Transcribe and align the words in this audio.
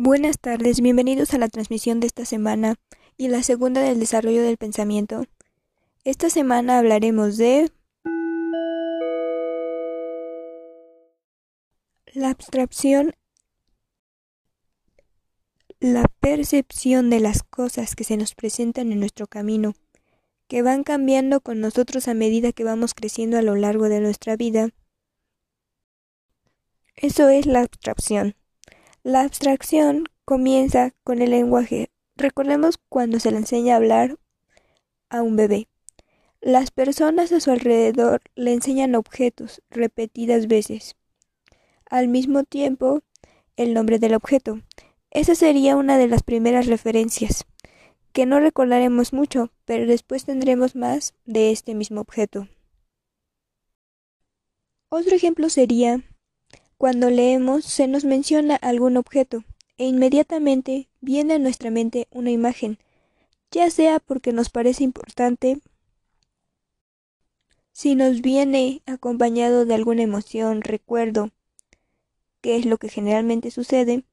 Buenas 0.00 0.38
tardes, 0.38 0.80
bienvenidos 0.80 1.34
a 1.34 1.38
la 1.38 1.48
transmisión 1.48 1.98
de 1.98 2.06
esta 2.06 2.24
semana 2.24 2.76
y 3.16 3.26
la 3.26 3.42
segunda 3.42 3.80
del 3.80 3.98
desarrollo 3.98 4.44
del 4.44 4.56
pensamiento. 4.56 5.24
Esta 6.04 6.30
semana 6.30 6.78
hablaremos 6.78 7.36
de 7.36 7.72
la 12.14 12.30
abstracción, 12.30 13.16
la 15.80 16.04
percepción 16.20 17.10
de 17.10 17.18
las 17.18 17.42
cosas 17.42 17.96
que 17.96 18.04
se 18.04 18.16
nos 18.16 18.36
presentan 18.36 18.92
en 18.92 19.00
nuestro 19.00 19.26
camino, 19.26 19.74
que 20.46 20.62
van 20.62 20.84
cambiando 20.84 21.40
con 21.40 21.60
nosotros 21.60 22.06
a 22.06 22.14
medida 22.14 22.52
que 22.52 22.62
vamos 22.62 22.94
creciendo 22.94 23.36
a 23.36 23.42
lo 23.42 23.56
largo 23.56 23.88
de 23.88 23.98
nuestra 23.98 24.36
vida. 24.36 24.68
Eso 26.94 27.28
es 27.30 27.46
la 27.46 27.62
abstracción. 27.62 28.37
La 29.08 29.22
abstracción 29.22 30.04
comienza 30.26 30.92
con 31.02 31.22
el 31.22 31.30
lenguaje. 31.30 31.90
Recordemos 32.14 32.76
cuando 32.90 33.20
se 33.20 33.30
le 33.30 33.38
enseña 33.38 33.72
a 33.72 33.76
hablar 33.78 34.18
a 35.08 35.22
un 35.22 35.34
bebé. 35.34 35.66
Las 36.42 36.70
personas 36.70 37.32
a 37.32 37.40
su 37.40 37.50
alrededor 37.50 38.20
le 38.34 38.52
enseñan 38.52 38.94
objetos 38.94 39.62
repetidas 39.70 40.46
veces. 40.46 40.94
Al 41.88 42.08
mismo 42.08 42.44
tiempo, 42.44 43.00
el 43.56 43.72
nombre 43.72 43.98
del 43.98 44.12
objeto. 44.12 44.60
Esa 45.10 45.34
sería 45.34 45.76
una 45.76 45.96
de 45.96 46.08
las 46.08 46.22
primeras 46.22 46.66
referencias, 46.66 47.46
que 48.12 48.26
no 48.26 48.40
recordaremos 48.40 49.14
mucho, 49.14 49.50
pero 49.64 49.86
después 49.86 50.26
tendremos 50.26 50.76
más 50.76 51.14
de 51.24 51.50
este 51.50 51.74
mismo 51.74 52.02
objeto. 52.02 52.46
Otro 54.90 55.16
ejemplo 55.16 55.48
sería 55.48 56.04
cuando 56.78 57.10
leemos 57.10 57.64
se 57.64 57.88
nos 57.88 58.04
menciona 58.04 58.54
algún 58.54 58.96
objeto 58.96 59.44
e 59.76 59.86
inmediatamente 59.86 60.88
viene 61.00 61.34
a 61.34 61.38
nuestra 61.38 61.70
mente 61.70 62.06
una 62.10 62.30
imagen, 62.30 62.78
ya 63.50 63.68
sea 63.70 63.98
porque 63.98 64.32
nos 64.32 64.48
parece 64.48 64.84
importante, 64.84 65.60
si 67.72 67.94
nos 67.94 68.22
viene 68.22 68.82
acompañado 68.86 69.64
de 69.64 69.74
alguna 69.74 70.02
emoción, 70.02 70.62
recuerdo, 70.62 71.30
que 72.40 72.56
es 72.56 72.64
lo 72.64 72.78
que 72.78 72.88
generalmente 72.88 73.50
sucede, 73.50 74.04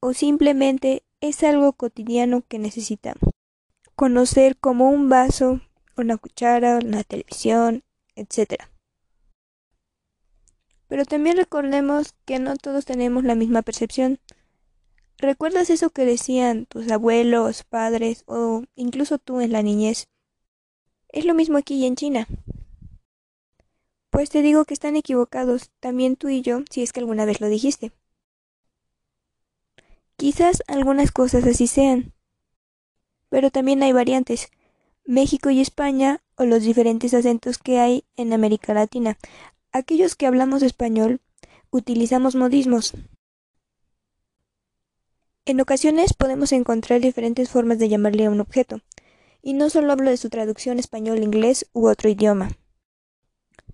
o 0.00 0.12
simplemente 0.12 1.02
es 1.20 1.42
algo 1.42 1.72
cotidiano 1.72 2.42
que 2.46 2.58
necesitamos. 2.58 3.32
Conocer 3.96 4.56
como 4.56 4.90
un 4.90 5.08
vaso, 5.08 5.60
una 5.96 6.16
cuchara, 6.16 6.78
una 6.84 7.02
televisión, 7.02 7.82
etc. 8.14 8.68
Pero 10.88 11.04
también 11.04 11.36
recordemos 11.36 12.14
que 12.24 12.38
no 12.38 12.56
todos 12.56 12.84
tenemos 12.84 13.24
la 13.24 13.34
misma 13.34 13.62
percepción. 13.62 14.18
¿Recuerdas 15.18 15.70
eso 15.70 15.90
que 15.90 16.04
decían 16.04 16.66
tus 16.66 16.90
abuelos, 16.90 17.64
padres 17.64 18.24
o 18.26 18.64
incluso 18.74 19.18
tú 19.18 19.40
en 19.40 19.52
la 19.52 19.62
niñez? 19.62 20.08
Es 21.10 21.24
lo 21.24 21.34
mismo 21.34 21.58
aquí 21.58 21.76
y 21.76 21.86
en 21.86 21.96
China. 21.96 22.26
Pues 24.10 24.30
te 24.30 24.42
digo 24.42 24.64
que 24.64 24.74
están 24.74 24.96
equivocados, 24.96 25.70
también 25.80 26.16
tú 26.16 26.28
y 26.28 26.40
yo, 26.40 26.60
si 26.70 26.82
es 26.82 26.92
que 26.92 27.00
alguna 27.00 27.24
vez 27.24 27.40
lo 27.40 27.48
dijiste. 27.48 27.92
Quizás 30.16 30.62
algunas 30.66 31.12
cosas 31.12 31.44
así 31.44 31.66
sean, 31.66 32.12
pero 33.28 33.50
también 33.50 33.82
hay 33.82 33.92
variantes. 33.92 34.50
México 35.04 35.50
y 35.50 35.60
España 35.60 36.22
o 36.36 36.44
los 36.44 36.62
diferentes 36.62 37.14
acentos 37.14 37.58
que 37.58 37.78
hay 37.78 38.04
en 38.16 38.32
América 38.32 38.74
Latina. 38.74 39.18
Aquellos 39.72 40.16
que 40.16 40.26
hablamos 40.26 40.62
español 40.62 41.20
utilizamos 41.70 42.34
modismos. 42.34 42.94
En 45.44 45.60
ocasiones 45.60 46.14
podemos 46.14 46.52
encontrar 46.52 47.00
diferentes 47.00 47.50
formas 47.50 47.78
de 47.78 47.90
llamarle 47.90 48.24
a 48.24 48.30
un 48.30 48.40
objeto, 48.40 48.80
y 49.42 49.52
no 49.52 49.68
solo 49.68 49.92
hablo 49.92 50.08
de 50.08 50.16
su 50.16 50.30
traducción 50.30 50.78
español-inglés 50.78 51.68
u 51.74 51.86
otro 51.86 52.08
idioma. 52.08 52.50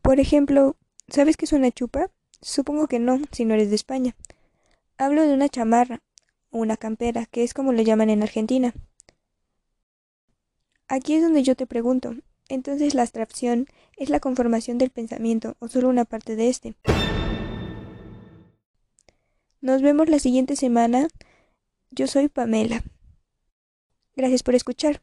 Por 0.03 0.19
ejemplo, 0.19 0.77
¿sabes 1.09 1.37
qué 1.37 1.45
es 1.45 1.53
una 1.53 1.71
chupa? 1.71 2.11
Supongo 2.41 2.89
que 2.89 2.99
no, 2.99 3.21
si 3.31 3.45
no 3.45 3.55
eres 3.55 3.71
de 3.71 3.77
España. 3.77 4.17
Hablo 4.99 5.23
de 5.23 5.33
una 5.33 5.49
chamarra 5.49 6.03
o 6.51 6.59
una 6.59 6.77
campera, 6.77 7.27
que 7.27 7.45
es 7.45 7.55
como 7.55 7.73
le 7.73 7.85
llaman 7.85 8.11
en 8.11 8.23
Argentina. 8.23 8.75
Aquí 10.89 11.15
es 11.15 11.23
donde 11.23 11.45
yo 11.45 11.55
te 11.55 11.67
pregunto, 11.67 12.17
entonces 12.49 12.95
la 12.95 13.03
abstracción 13.03 13.67
es 13.97 14.11
la 14.11 14.21
conformación 14.21 14.79
del 14.79 14.91
pensamiento 14.91 15.57
o 15.59 15.69
solo 15.69 15.89
una 15.89 16.05
parte 16.05 16.37
de 16.37 16.49
este. 16.49 16.75
Nos 19.61 19.81
vemos 19.81 20.09
la 20.09 20.19
siguiente 20.19 20.57
semana. 20.57 21.09
Yo 21.91 22.07
soy 22.07 22.29
Pamela. 22.29 22.83
Gracias 24.15 24.43
por 24.43 24.55
escuchar. 24.55 25.01